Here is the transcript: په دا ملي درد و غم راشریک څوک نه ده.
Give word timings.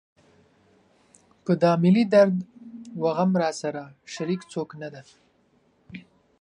په 1.43 1.51
دا 1.61 1.71
ملي 1.83 2.05
درد 2.13 2.35
و 3.01 3.03
غم 3.17 3.31
راشریک 3.41 4.41
څوک 4.51 4.69
نه 4.81 4.89
ده. 4.93 5.01